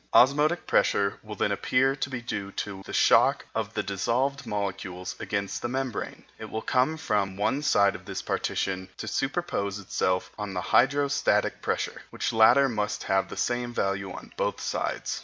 Osmotic 0.15 0.65
pressure 0.65 1.19
will 1.21 1.35
then 1.35 1.51
appear 1.51 1.95
to 1.95 2.09
be 2.09 2.23
due 2.23 2.51
to 2.53 2.81
the 2.87 2.91
shock 2.91 3.45
of 3.53 3.75
the 3.75 3.83
dissolved 3.83 4.47
molecules 4.47 5.15
against 5.19 5.61
the 5.61 5.67
membrane. 5.67 6.25
It 6.39 6.49
will 6.49 6.63
come 6.63 6.97
from 6.97 7.37
one 7.37 7.61
side 7.61 7.93
of 7.93 8.05
this 8.05 8.23
partition 8.23 8.89
to 8.97 9.07
superpose 9.07 9.77
itself 9.77 10.31
on 10.39 10.55
the 10.55 10.61
hydrostatic 10.61 11.61
pressure, 11.61 12.01
which 12.09 12.33
latter 12.33 12.67
must 12.67 13.03
have 13.03 13.29
the 13.29 13.37
same 13.37 13.75
value 13.75 14.11
on 14.11 14.33
both 14.37 14.59
sides. 14.59 15.19